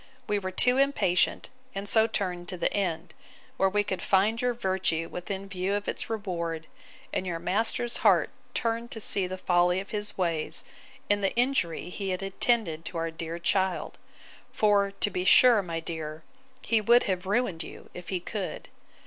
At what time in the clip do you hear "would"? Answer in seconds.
16.81-17.03